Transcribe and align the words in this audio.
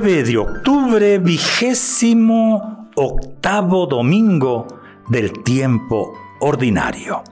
9 0.00 0.22
de 0.22 0.38
octubre, 0.38 1.18
vigésimo 1.18 2.88
octavo 2.94 3.84
domingo 3.86 4.68
del 5.08 5.42
tiempo 5.42 6.12
ordinario. 6.38 7.24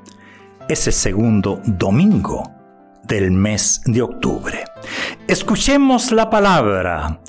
Ese 0.69 0.91
segundo 0.91 1.61
domingo 1.65 2.43
del 3.05 3.31
mes 3.31 3.83
de 3.85 4.03
octubre. 4.03 4.65
Escuchemos 5.29 6.11
la 6.11 6.29
palabra. 6.29 7.21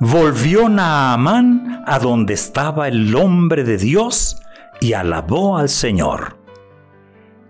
Volvió 0.00 0.68
Naamán 0.68 1.82
a 1.86 1.98
donde 1.98 2.34
estaba 2.34 2.86
el 2.86 3.14
hombre 3.16 3.64
de 3.64 3.78
Dios 3.78 4.36
y 4.82 4.92
alabó 4.92 5.56
al 5.56 5.70
Señor. 5.70 6.36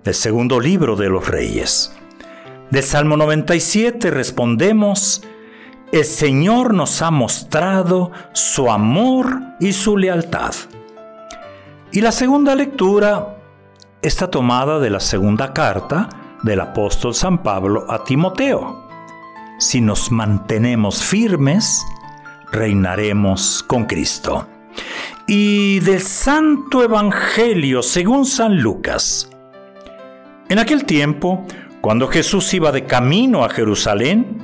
Del 0.04 0.14
segundo 0.14 0.60
libro 0.60 0.94
de 0.94 1.08
los 1.08 1.26
reyes. 1.26 1.96
Del 2.70 2.84
Salmo 2.84 3.16
97 3.16 4.12
respondemos, 4.12 5.24
el 5.94 6.04
Señor 6.04 6.74
nos 6.74 7.02
ha 7.02 7.12
mostrado 7.12 8.10
su 8.32 8.68
amor 8.68 9.40
y 9.60 9.72
su 9.72 9.96
lealtad. 9.96 10.52
Y 11.92 12.00
la 12.00 12.10
segunda 12.10 12.56
lectura 12.56 13.36
está 14.02 14.28
tomada 14.28 14.80
de 14.80 14.90
la 14.90 14.98
segunda 14.98 15.52
carta 15.52 16.08
del 16.42 16.60
apóstol 16.60 17.14
San 17.14 17.44
Pablo 17.44 17.86
a 17.88 18.02
Timoteo. 18.02 18.88
Si 19.60 19.80
nos 19.80 20.10
mantenemos 20.10 21.00
firmes, 21.00 21.86
reinaremos 22.50 23.62
con 23.62 23.84
Cristo. 23.84 24.48
Y 25.28 25.78
del 25.78 26.00
Santo 26.00 26.82
Evangelio 26.82 27.84
según 27.84 28.26
San 28.26 28.60
Lucas. 28.60 29.30
En 30.48 30.58
aquel 30.58 30.86
tiempo, 30.86 31.46
cuando 31.80 32.08
Jesús 32.08 32.52
iba 32.52 32.72
de 32.72 32.84
camino 32.84 33.44
a 33.44 33.48
Jerusalén, 33.48 34.43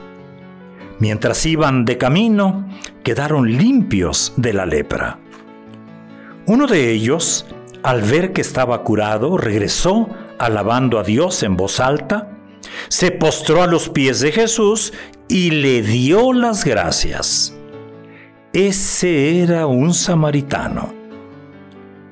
Mientras 1.01 1.47
iban 1.47 1.83
de 1.83 1.97
camino, 1.97 2.69
quedaron 3.03 3.57
limpios 3.57 4.33
de 4.37 4.53
la 4.53 4.67
lepra. 4.67 5.17
Uno 6.45 6.67
de 6.67 6.91
ellos, 6.91 7.47
al 7.81 8.03
ver 8.03 8.33
que 8.33 8.41
estaba 8.41 8.83
curado, 8.83 9.35
regresó 9.35 10.09
alabando 10.37 10.99
a 10.99 11.03
Dios 11.03 11.41
en 11.41 11.57
voz 11.57 11.79
alta, 11.79 12.37
se 12.87 13.09
postró 13.09 13.63
a 13.63 13.67
los 13.67 13.89
pies 13.89 14.19
de 14.19 14.31
Jesús 14.31 14.93
y 15.27 15.49
le 15.49 15.81
dio 15.81 16.33
las 16.33 16.65
gracias. 16.65 17.57
Ese 18.53 19.41
era 19.41 19.65
un 19.65 19.95
samaritano. 19.95 20.93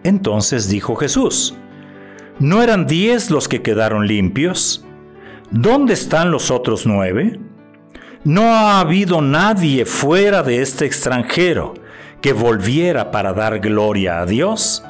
Entonces 0.03 0.67
dijo 0.67 0.95
Jesús, 0.95 1.53
¿no 2.39 2.63
eran 2.63 2.87
diez 2.87 3.29
los 3.29 3.47
que 3.47 3.61
quedaron 3.61 4.07
limpios? 4.07 4.83
¿Dónde 5.51 5.93
están 5.93 6.31
los 6.31 6.49
otros 6.49 6.87
nueve? 6.87 7.39
No 8.23 8.43
ha 8.53 8.81
habido 8.81 9.21
nadie 9.21 9.85
fuera 9.85 10.43
de 10.43 10.61
este 10.61 10.85
extranjero 10.85 11.73
que 12.21 12.33
volviera 12.33 13.11
para 13.11 13.33
dar 13.33 13.59
gloria 13.59 14.19
a 14.19 14.25
Dios. 14.25 14.83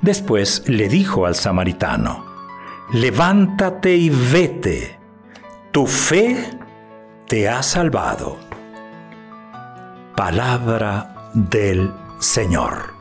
Después 0.00 0.66
le 0.66 0.88
dijo 0.88 1.26
al 1.26 1.34
samaritano, 1.34 2.24
levántate 2.92 3.96
y 3.96 4.08
vete, 4.08 4.98
tu 5.72 5.86
fe 5.86 6.36
te 7.28 7.48
ha 7.50 7.62
salvado. 7.62 8.38
Palabra 10.16 11.30
del 11.34 11.92
Señor. 12.18 12.94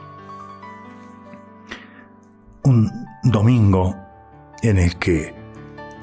Un 2.63 2.91
domingo 3.23 3.95
en 4.61 4.77
el 4.77 4.97
que 4.97 5.33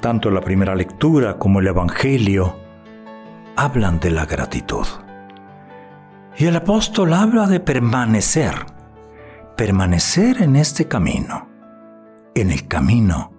tanto 0.01 0.31
la 0.31 0.41
primera 0.41 0.73
lectura 0.73 1.37
como 1.37 1.59
el 1.59 1.67
Evangelio 1.67 2.62
hablan 3.55 3.99
de 3.99 4.11
la 4.11 4.25
gratitud. 4.25 4.85
Y 6.37 6.45
el 6.45 6.55
apóstol 6.55 7.13
habla 7.13 7.47
de 7.47 7.59
permanecer, 7.59 8.53
permanecer 9.55 10.41
en 10.41 10.55
este 10.55 10.87
camino, 10.87 11.47
en 12.33 12.51
el 12.51 12.67
camino 12.67 13.33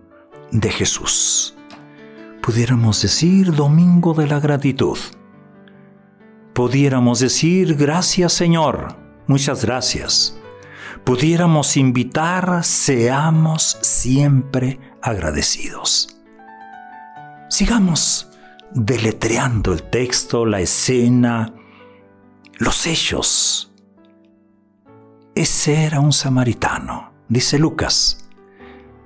de 0.53 0.71
Jesús. 0.71 1.57
Pudiéramos 2.41 3.03
decir 3.03 3.53
domingo 3.53 4.15
de 4.15 4.27
la 4.27 4.39
gratitud. 4.39 4.99
Pudiéramos 6.53 7.19
decir 7.19 7.75
gracias 7.75 8.33
Señor, 8.33 8.97
muchas 9.27 9.65
gracias. 9.65 10.39
Pudiéramos 11.03 11.77
invitar, 11.77 12.63
seamos 12.65 13.77
siempre 13.83 14.79
agradecidos. 15.03 16.17
Sigamos 17.51 18.34
deletreando 18.75 19.73
el 19.73 19.85
texto, 19.85 20.45
la 20.45 20.61
escena, 20.61 21.55
los 22.59 22.87
hechos. 22.87 23.73
Ese 25.35 25.85
era 25.85 26.01
un 26.01 26.13
samaritano, 26.13 27.13
dice 27.29 27.59
Lucas, 27.59 28.29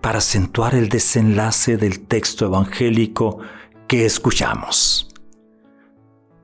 para 0.00 0.18
acentuar 0.18 0.74
el 0.74 0.88
desenlace 0.88 1.76
del 1.76 2.06
texto 2.06 2.46
evangélico 2.46 3.38
que 3.86 4.06
escuchamos. 4.06 5.08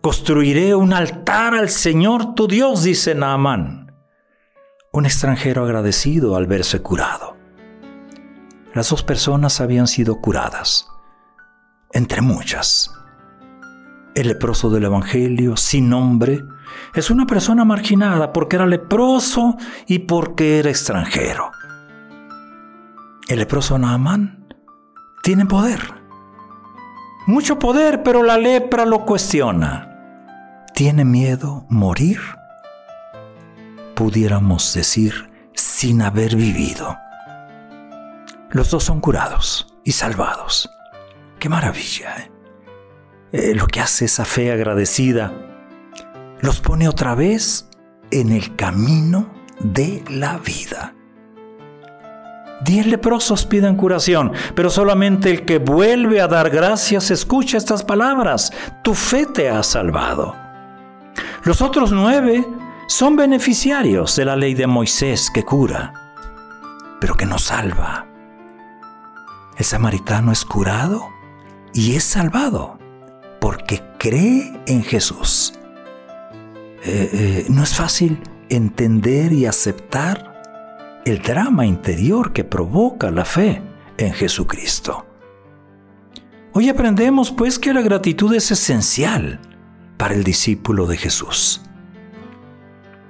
Construiré 0.03 0.75
un 0.75 0.93
altar 0.93 1.55
al 1.55 1.71
Señor 1.71 2.35
tu 2.35 2.47
Dios, 2.47 2.83
dice 2.83 3.15
Naamán, 3.15 3.95
un 4.93 5.06
extranjero 5.06 5.65
agradecido 5.65 6.37
al 6.37 6.47
verse 6.47 6.81
curado. 6.81 7.37
Las 8.75 8.91
dos 8.91 9.03
personas 9.03 9.61
habían 9.61 9.87
sido 9.87 10.21
curadas, 10.21 10.89
entre 11.93 12.21
muchas. 12.21 12.91
El 14.15 14.29
leproso 14.29 14.71
del 14.71 14.85
Evangelio, 14.85 15.57
sin 15.57 15.89
nombre, 15.91 16.45
es 16.95 17.11
una 17.11 17.27
persona 17.27 17.65
marginada 17.65 18.33
porque 18.33 18.57
era 18.57 18.67
leproso 18.67 19.57
y 19.87 20.01
porque 20.01 20.61
era 20.61 20.71
extranjero. 20.71 21.51
El 23.27 23.39
leproso 23.39 23.77
Naamán 23.77 24.47
tiene 25.23 25.47
poder. 25.47 25.81
Mucho 27.27 27.59
poder, 27.59 28.03
pero 28.03 28.23
la 28.23 28.39
lepra 28.39 28.85
lo 28.85 29.05
cuestiona. 29.05 29.91
¿Tiene 30.75 31.05
miedo 31.05 31.67
morir? 31.69 32.21
Pudiéramos 33.94 34.75
decir 34.75 35.31
sin 35.55 36.03
haber 36.03 36.37
vivido. 36.37 36.97
Los 38.50 38.71
dos 38.71 38.85
son 38.85 39.00
curados 39.00 39.75
y 39.83 39.93
salvados. 39.93 40.71
Qué 41.41 41.49
maravilla. 41.49 42.15
¿eh? 42.19 42.34
Eh, 43.37 43.53
lo 43.53 43.67
que 43.67 43.81
hace 43.81 44.05
esa 44.05 44.25
fe 44.25 44.53
agradecida, 44.53 45.33
los 46.41 46.61
pone 46.61 46.89
otra 46.89 47.17
vez 47.17 47.69
en 48.13 48.31
el 48.31 48.55
camino 48.55 49.29
de 49.59 50.05
la 50.09 50.39
vida. 50.39 50.95
Diez 52.65 52.87
leprosos 52.87 53.45
piden 53.45 53.75
curación, 53.75 54.31
pero 54.55 54.71
solamente 54.71 55.33
el 55.33 55.45
que 55.45 55.59
vuelve 55.59 56.21
a 56.21 56.29
dar 56.29 56.49
gracias 56.49 57.11
escucha 57.11 57.59
estas 57.59 57.83
palabras. 57.83 58.53
Tu 58.85 58.95
fe 58.95 59.27
te 59.27 59.51
ha 59.51 59.65
salvado. 59.65 60.37
Los 61.43 61.61
otros 61.61 61.91
nueve 61.91 62.47
son 62.87 63.17
beneficiarios 63.17 64.15
de 64.15 64.27
la 64.27 64.37
ley 64.37 64.55
de 64.55 64.69
Moisés 64.69 65.29
que 65.35 65.43
cura, 65.43 65.93
pero 67.01 67.17
que 67.17 67.27
no 67.27 67.39
salva. 67.39 68.07
El 69.59 69.65
samaritano 69.65 70.31
es 70.31 70.45
curado 70.45 71.09
y 71.73 71.97
es 71.97 72.05
salvado 72.05 72.74
porque 73.44 73.82
cree 73.99 74.58
en 74.67 74.82
Jesús. 74.82 75.52
Eh, 76.82 77.11
eh, 77.12 77.46
no 77.50 77.62
es 77.62 77.75
fácil 77.75 78.19
entender 78.49 79.35
y 79.35 79.44
aceptar 79.44 81.02
el 81.05 81.20
drama 81.20 81.67
interior 81.67 82.32
que 82.32 82.43
provoca 82.43 83.11
la 83.11 83.26
fe 83.26 83.61
en 83.99 84.14
Jesucristo. 84.14 85.05
Hoy 86.55 86.70
aprendemos 86.70 87.31
pues 87.32 87.58
que 87.58 87.75
la 87.75 87.82
gratitud 87.82 88.35
es 88.35 88.50
esencial 88.50 89.38
para 89.99 90.14
el 90.14 90.25
discípulo 90.25 90.87
de 90.87 90.97
Jesús. 90.97 91.61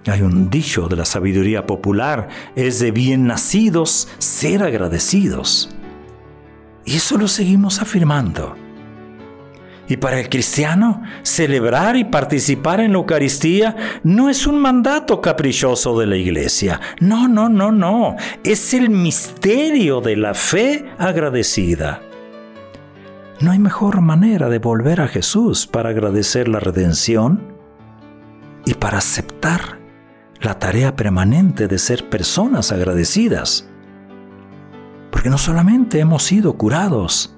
Hay 0.08 0.22
un 0.22 0.50
dicho 0.50 0.88
de 0.88 0.96
la 0.96 1.04
sabiduría 1.04 1.64
popular, 1.64 2.28
es 2.56 2.80
de 2.80 2.90
bien 2.90 3.28
nacidos 3.28 4.08
ser 4.19 4.64
agradecidos. 4.64 5.70
Y 6.84 6.96
eso 6.96 7.19
lo 7.19 7.28
seguimos 7.28 7.80
afirmando. 7.80 8.63
Y 9.86 9.98
para 9.98 10.19
el 10.19 10.31
cristiano, 10.31 11.02
celebrar 11.22 11.96
y 11.96 12.04
participar 12.04 12.81
en 12.81 12.92
la 12.92 12.98
Eucaristía 12.98 13.76
no 14.02 14.31
es 14.31 14.46
un 14.46 14.58
mandato 14.58 15.20
caprichoso 15.20 15.98
de 15.98 16.06
la 16.06 16.16
iglesia. 16.16 16.81
No, 17.00 17.28
no, 17.28 17.48
no, 17.50 17.70
no. 17.70 18.16
Es 18.44 18.72
el 18.72 18.88
misterio 18.88 20.00
de 20.00 20.16
la 20.16 20.32
fe 20.32 20.86
agradecida. 20.98 22.00
No 23.40 23.50
hay 23.50 23.58
mejor 23.58 24.00
manera 24.00 24.48
de 24.48 24.58
volver 24.58 25.02
a 25.02 25.08
Jesús 25.08 25.66
para 25.66 25.90
agradecer 25.90 26.48
la 26.48 26.60
redención 26.60 27.54
y 28.64 28.75
para 28.75 28.98
aceptar 28.98 29.78
la 30.40 30.58
tarea 30.58 30.96
permanente 30.96 31.69
de 31.69 31.78
ser 31.78 32.08
personas 32.08 32.72
agradecidas. 32.72 33.69
Porque 35.10 35.30
no 35.30 35.37
solamente 35.37 36.00
hemos 36.00 36.22
sido 36.22 36.56
curados, 36.56 37.33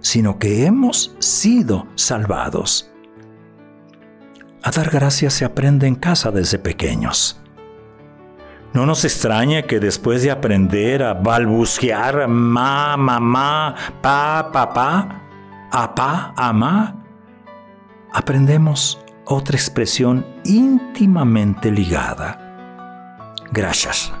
sino 0.00 0.38
que 0.38 0.64
hemos 0.66 1.14
sido 1.18 1.86
salvados. 1.94 2.90
A 4.62 4.70
dar 4.70 4.90
gracias 4.90 5.34
se 5.34 5.44
aprende 5.44 5.86
en 5.86 5.94
casa 5.94 6.30
desde 6.30 6.58
pequeños. 6.58 7.40
No 8.72 8.86
nos 8.86 9.04
extraña 9.04 9.62
que 9.62 9.80
después 9.80 10.22
de 10.22 10.30
aprender 10.30 11.02
a 11.02 11.14
balbucear 11.14 12.28
ma, 12.28 12.96
mamá, 12.96 13.74
pa, 14.00 14.50
papá, 14.52 15.22
apá, 15.72 16.32
amá, 16.36 16.94
aprendemos 18.12 19.00
otra 19.24 19.56
expresión 19.56 20.24
íntimamente 20.44 21.70
ligada. 21.70 22.38
Gracias. 23.50 24.12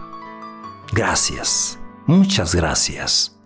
Gracias. 0.92 1.78
Muchas 2.06 2.54
gracias. 2.54 3.39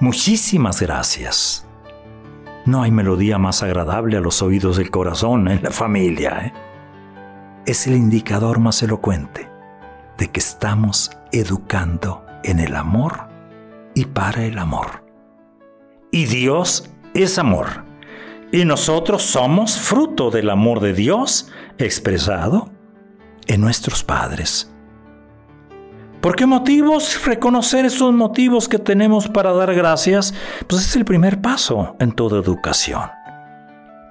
Muchísimas 0.00 0.82
gracias. 0.82 1.66
No 2.66 2.82
hay 2.82 2.90
melodía 2.90 3.38
más 3.38 3.62
agradable 3.62 4.16
a 4.16 4.20
los 4.20 4.42
oídos 4.42 4.76
del 4.76 4.90
corazón 4.90 5.48
en 5.48 5.62
la 5.62 5.70
familia. 5.70 6.46
¿eh? 6.46 6.52
Es 7.64 7.86
el 7.86 7.94
indicador 7.94 8.58
más 8.58 8.82
elocuente 8.82 9.48
de 10.18 10.28
que 10.28 10.40
estamos 10.40 11.12
educando 11.30 12.26
en 12.42 12.58
el 12.58 12.74
amor 12.74 13.28
y 13.94 14.06
para 14.06 14.44
el 14.44 14.58
amor. 14.58 15.04
Y 16.10 16.24
Dios 16.26 16.90
es 17.14 17.38
amor. 17.38 17.84
Y 18.50 18.64
nosotros 18.64 19.22
somos 19.22 19.78
fruto 19.78 20.30
del 20.30 20.50
amor 20.50 20.80
de 20.80 20.92
Dios 20.92 21.50
expresado 21.78 22.68
en 23.46 23.60
nuestros 23.60 24.02
padres 24.02 24.73
¿Por 26.24 26.36
qué 26.36 26.46
motivos? 26.46 27.22
Reconocer 27.26 27.84
esos 27.84 28.14
motivos 28.14 28.66
que 28.66 28.78
tenemos 28.78 29.28
para 29.28 29.52
dar 29.52 29.74
gracias, 29.74 30.32
pues 30.66 30.80
es 30.80 30.96
el 30.96 31.04
primer 31.04 31.42
paso 31.42 31.96
en 32.00 32.12
toda 32.12 32.40
educación. 32.40 33.10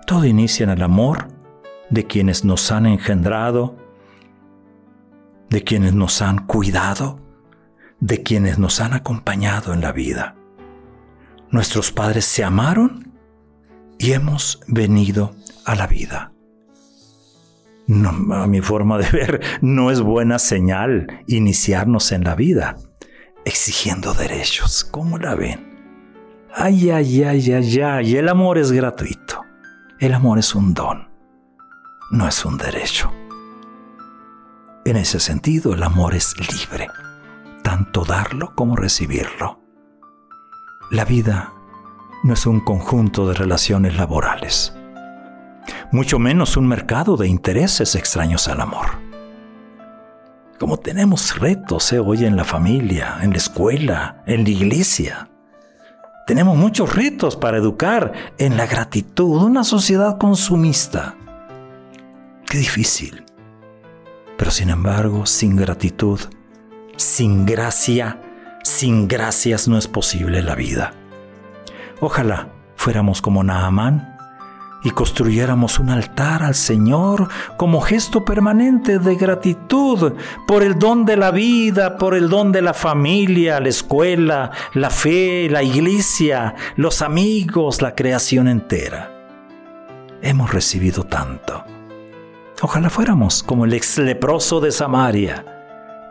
Todo 0.05 0.23
inicia 0.23 0.65
en 0.65 0.69
el 0.69 0.83
amor 0.83 1.29
de 1.89 2.05
quienes 2.05 2.45
nos 2.45 2.71
han 2.71 2.85
engendrado, 2.85 3.75
de 5.49 5.63
quienes 5.63 5.95
nos 5.95 6.21
han 6.21 6.45
cuidado, 6.45 7.19
de 7.99 8.21
quienes 8.21 8.59
nos 8.59 8.79
han 8.79 8.93
acompañado 8.93 9.73
en 9.73 9.81
la 9.81 9.91
vida. 9.91 10.35
Nuestros 11.49 11.91
padres 11.91 12.25
se 12.25 12.43
amaron 12.43 13.11
y 13.97 14.11
hemos 14.11 14.59
venido 14.67 15.33
a 15.65 15.73
la 15.73 15.87
vida 15.87 16.32
a 17.87 18.47
mi 18.47 18.61
forma 18.61 18.97
de 18.97 19.09
ver, 19.11 19.41
no 19.61 19.91
es 19.91 20.01
buena 20.01 20.39
señal 20.39 21.23
iniciarnos 21.27 22.11
en 22.11 22.23
la 22.23 22.35
vida 22.35 22.77
exigiendo 23.45 24.13
derechos. 24.13 24.83
¿Cómo 24.83 25.17
la 25.17 25.35
ven? 25.35 25.73
Ay, 26.53 26.91
ay, 26.91 27.23
ay, 27.23 27.51
ay, 27.51 27.81
ay. 27.81 28.15
El 28.15 28.29
amor 28.29 28.57
es 28.57 28.71
gratuito. 28.71 29.41
El 29.99 30.13
amor 30.13 30.39
es 30.39 30.55
un 30.55 30.73
don. 30.73 31.09
No 32.11 32.27
es 32.27 32.45
un 32.45 32.57
derecho. 32.57 33.11
En 34.85 34.97
ese 34.97 35.19
sentido, 35.19 35.73
el 35.73 35.83
amor 35.83 36.13
es 36.13 36.35
libre, 36.37 36.89
tanto 37.63 38.03
darlo 38.03 38.53
como 38.53 38.75
recibirlo. 38.75 39.59
La 40.91 41.05
vida 41.05 41.53
no 42.23 42.33
es 42.33 42.45
un 42.45 42.59
conjunto 42.59 43.27
de 43.27 43.33
relaciones 43.33 43.95
laborales 43.95 44.73
mucho 45.93 46.17
menos 46.17 46.57
un 46.57 46.67
mercado 46.67 47.17
de 47.17 47.27
intereses 47.27 47.93
extraños 47.93 48.47
al 48.47 48.61
amor. 48.61 48.87
Como 50.59 50.79
tenemos 50.79 51.39
retos 51.39 51.93
eh, 51.93 51.99
hoy 51.99 52.25
en 52.25 52.35
la 52.35 52.43
familia, 52.43 53.19
en 53.21 53.29
la 53.29 53.37
escuela, 53.37 54.23
en 54.25 54.43
la 54.43 54.49
iglesia. 54.49 55.29
Tenemos 56.25 56.57
muchos 56.57 56.95
retos 56.95 57.35
para 57.35 57.57
educar 57.57 58.11
en 58.39 58.57
la 58.57 58.65
gratitud, 58.65 59.43
una 59.43 59.63
sociedad 59.63 60.17
consumista. 60.17 61.15
Qué 62.49 62.57
difícil. 62.57 63.23
Pero 64.35 64.49
sin 64.49 64.71
embargo, 64.71 65.27
sin 65.27 65.55
gratitud, 65.55 66.19
sin 66.95 67.45
gracia, 67.45 68.19
sin 68.63 69.07
gracias 69.07 69.67
no 69.67 69.77
es 69.77 69.87
posible 69.87 70.41
la 70.41 70.55
vida. 70.55 70.93
Ojalá 72.01 72.49
fuéramos 72.77 73.21
como 73.21 73.43
Naamán 73.43 74.12
y 74.83 74.91
construyéramos 74.91 75.79
un 75.79 75.89
altar 75.89 76.43
al 76.43 76.55
Señor 76.55 77.29
como 77.57 77.81
gesto 77.81 78.25
permanente 78.25 78.99
de 78.99 79.15
gratitud 79.15 80.13
por 80.45 80.63
el 80.63 80.77
don 80.77 81.05
de 81.05 81.17
la 81.17 81.31
vida, 81.31 81.97
por 81.97 82.15
el 82.15 82.29
don 82.29 82.51
de 82.51 82.61
la 82.61 82.73
familia, 82.73 83.59
la 83.59 83.69
escuela, 83.69 84.51
la 84.73 84.89
fe, 84.89 85.47
la 85.49 85.63
iglesia, 85.63 86.55
los 86.75 87.01
amigos, 87.01 87.81
la 87.81 87.95
creación 87.95 88.47
entera. 88.47 89.11
Hemos 90.21 90.53
recibido 90.53 91.03
tanto. 91.03 91.63
Ojalá 92.61 92.89
fuéramos 92.89 93.43
como 93.43 93.65
el 93.65 93.73
ex 93.73 93.97
leproso 93.97 94.61
de 94.61 94.71
Samaria 94.71 95.45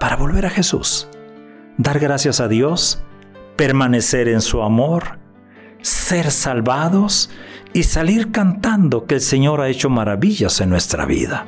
para 0.01 0.17
volver 0.17 0.47
a 0.47 0.51
Jesús, 0.51 1.09
dar 1.79 1.99
gracias 1.99 2.41
a 2.41 2.49
Dios, 2.49 3.03
permanecer 3.57 4.29
en 4.29 4.41
su 4.41 4.63
amor, 4.63 5.22
ser 5.83 6.31
salvados 6.31 7.31
y 7.73 7.83
salir 7.83 8.33
cantando 8.33 9.07
que 9.07 9.17
el 9.17 9.21
Señor 9.21 9.61
ha 9.61 9.69
hecho 9.69 9.91
maravillas 9.91 10.61
en 10.61 10.71
nuestra 10.71 11.05
vida. 11.05 11.47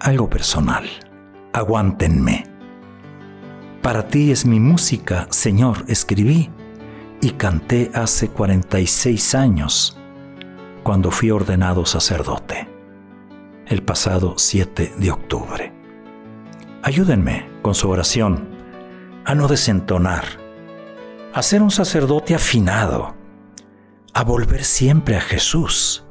Algo 0.00 0.28
personal, 0.28 0.84
aguántenme. 1.52 2.46
Para 3.80 4.08
ti 4.08 4.30
es 4.30 4.46
mi 4.46 4.60
música, 4.60 5.26
Señor, 5.30 5.84
escribí 5.88 6.50
y 7.20 7.30
canté 7.30 7.90
hace 7.94 8.28
46 8.28 9.34
años, 9.34 9.98
cuando 10.82 11.10
fui 11.10 11.30
ordenado 11.30 11.86
sacerdote, 11.86 12.68
el 13.66 13.82
pasado 13.82 14.34
7 14.36 14.94
de 14.98 15.10
octubre. 15.10 15.72
Ayúdenme 16.82 17.48
con 17.62 17.74
su 17.74 17.88
oración 17.88 18.48
a 19.24 19.34
no 19.34 19.48
desentonar, 19.48 20.43
a 21.34 21.42
ser 21.42 21.62
un 21.62 21.70
sacerdote 21.72 22.36
afinado, 22.36 23.16
a 24.12 24.22
volver 24.22 24.62
siempre 24.62 25.16
a 25.16 25.20
Jesús 25.20 26.04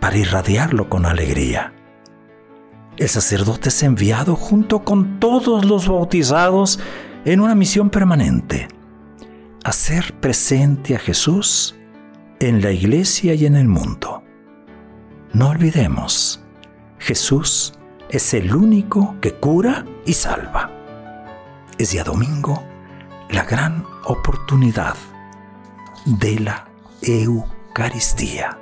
para 0.00 0.18
irradiarlo 0.18 0.88
con 0.88 1.06
alegría. 1.06 1.72
El 2.96 3.08
sacerdote 3.08 3.68
es 3.68 3.82
enviado 3.84 4.34
junto 4.34 4.82
con 4.82 5.20
todos 5.20 5.64
los 5.64 5.86
bautizados 5.86 6.80
en 7.24 7.38
una 7.38 7.54
misión 7.54 7.88
permanente, 7.88 8.66
hacer 9.62 10.18
presente 10.18 10.96
a 10.96 10.98
Jesús 10.98 11.76
en 12.40 12.62
la 12.62 12.72
iglesia 12.72 13.32
y 13.34 13.46
en 13.46 13.54
el 13.54 13.68
mundo. 13.68 14.24
No 15.32 15.50
olvidemos, 15.50 16.42
Jesús 16.98 17.74
es 18.08 18.34
el 18.34 18.56
único 18.56 19.14
que 19.20 19.34
cura 19.34 19.84
y 20.04 20.14
salva. 20.14 20.72
Es 21.78 21.92
día 21.92 22.02
domingo 22.02 22.75
la 23.30 23.44
gran 23.44 23.84
oportunidad 24.04 24.96
de 26.04 26.40
la 26.40 26.68
Eucaristía. 27.02 28.58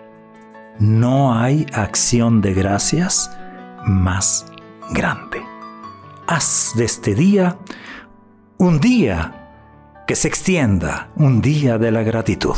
No 0.79 1.35
hay 1.39 1.67
acción 1.73 2.41
de 2.41 2.55
gracias 2.55 3.31
más 3.87 4.47
grande. 4.91 5.43
Haz 6.27 6.73
de 6.77 6.85
este 6.85 7.15
día 7.15 7.59
un 8.57 8.81
día 8.81 10.03
que 10.07 10.17
se 10.17 10.29
extienda, 10.29 11.09
un 11.17 11.41
día 11.41 11.79
de 11.79 11.91
la 11.91 12.03
gratitud. 12.03 12.57